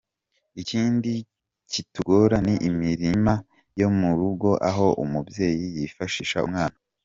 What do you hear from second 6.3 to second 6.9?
umwana.